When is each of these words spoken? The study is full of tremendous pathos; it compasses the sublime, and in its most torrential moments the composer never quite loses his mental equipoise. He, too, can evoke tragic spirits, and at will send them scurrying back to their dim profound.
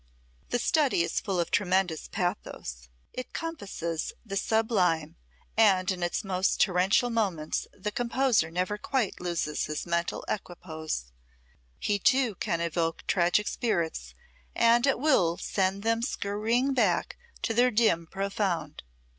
The 0.49 0.57
study 0.57 1.03
is 1.03 1.19
full 1.19 1.39
of 1.39 1.51
tremendous 1.51 2.07
pathos; 2.07 2.89
it 3.13 3.33
compasses 3.33 4.13
the 4.25 4.35
sublime, 4.35 5.15
and 5.55 5.91
in 5.91 6.01
its 6.01 6.23
most 6.23 6.59
torrential 6.59 7.11
moments 7.11 7.67
the 7.71 7.91
composer 7.91 8.49
never 8.49 8.79
quite 8.79 9.19
loses 9.21 9.65
his 9.65 9.85
mental 9.85 10.25
equipoise. 10.27 11.11
He, 11.77 11.99
too, 11.99 12.33
can 12.33 12.61
evoke 12.61 13.05
tragic 13.05 13.47
spirits, 13.47 14.15
and 14.55 14.87
at 14.87 14.97
will 14.99 15.37
send 15.37 15.83
them 15.83 16.01
scurrying 16.01 16.73
back 16.73 17.15
to 17.43 17.53
their 17.53 17.69
dim 17.69 18.07
profound. 18.07 18.81